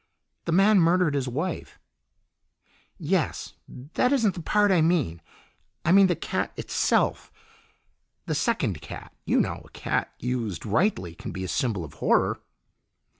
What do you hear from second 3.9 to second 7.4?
That isn't the part I mean. I mean the cat itself